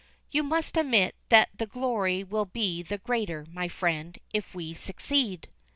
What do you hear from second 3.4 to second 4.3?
my friend,